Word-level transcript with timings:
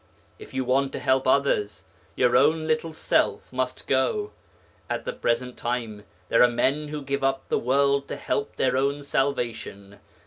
If 0.39 0.51
you 0.55 0.65
want 0.65 0.91
to 0.93 0.99
help 0.99 1.27
others, 1.27 1.83
your 2.15 2.35
own 2.35 2.65
little 2.65 2.91
self 2.91 3.53
must 3.53 3.85
go.... 3.85 4.31
At 4.89 5.05
the 5.05 5.13
present 5.13 5.57
time 5.57 6.05
there 6.27 6.41
are 6.41 6.47
men 6.49 6.87
who 6.87 7.03
give 7.03 7.23
up 7.23 7.47
the 7.49 7.59
world 7.59 8.07
to 8.07 8.15
help 8.15 8.55
their 8.55 8.75
own 8.75 9.03
salvation. 9.03 9.99